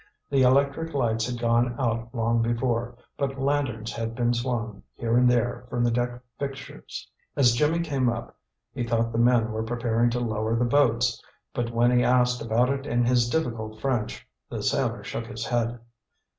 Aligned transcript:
The 0.31 0.41
electric 0.41 0.95
lights 0.95 1.29
had 1.29 1.39
gone 1.39 1.79
out 1.79 2.09
long 2.11 2.41
before, 2.41 2.97
but 3.19 3.39
lanterns 3.39 3.91
had 3.93 4.15
been 4.15 4.33
swung 4.33 4.81
here 4.95 5.15
and 5.15 5.29
there 5.29 5.67
from 5.69 5.83
the 5.83 5.91
deck 5.91 6.23
fixtures. 6.39 7.07
As 7.35 7.51
Jimmy 7.53 7.81
came 7.81 8.09
up, 8.09 8.35
he 8.73 8.83
thought 8.83 9.11
the 9.11 9.19
men 9.19 9.51
were 9.51 9.61
preparing 9.61 10.09
to 10.09 10.19
lower 10.19 10.55
the 10.57 10.65
boats, 10.65 11.21
but 11.53 11.71
when 11.71 11.95
he 11.95 12.03
asked 12.03 12.41
about 12.41 12.69
it 12.71 12.87
in 12.87 13.05
his 13.05 13.29
difficult 13.29 13.79
French, 13.79 14.27
the 14.49 14.63
sailor 14.63 15.03
shook 15.03 15.27
his 15.27 15.45
head. 15.45 15.79